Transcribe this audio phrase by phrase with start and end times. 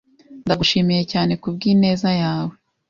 [0.45, 2.53] Ndagushimiye cyane kubwineza yawe.